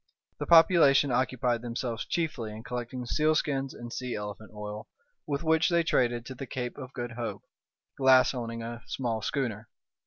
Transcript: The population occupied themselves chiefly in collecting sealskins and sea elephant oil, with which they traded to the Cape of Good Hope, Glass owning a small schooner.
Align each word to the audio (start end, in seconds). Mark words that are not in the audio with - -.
The 0.39 0.47
population 0.47 1.11
occupied 1.11 1.61
themselves 1.61 2.07
chiefly 2.07 2.51
in 2.51 2.63
collecting 2.63 3.05
sealskins 3.05 3.71
and 3.75 3.93
sea 3.93 4.15
elephant 4.15 4.49
oil, 4.51 4.87
with 5.27 5.43
which 5.43 5.69
they 5.69 5.83
traded 5.83 6.25
to 6.25 6.33
the 6.33 6.47
Cape 6.47 6.75
of 6.79 6.91
Good 6.93 7.11
Hope, 7.11 7.43
Glass 7.99 8.33
owning 8.33 8.63
a 8.63 8.81
small 8.87 9.21
schooner. 9.21 9.69